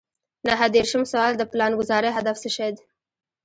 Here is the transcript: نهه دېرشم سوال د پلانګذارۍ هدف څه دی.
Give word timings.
نهه 0.47 0.67
دېرشم 0.75 1.03
سوال 1.11 1.33
د 1.37 1.43
پلانګذارۍ 1.51 2.11
هدف 2.17 2.37
څه 2.43 2.49
دی. 2.75 2.83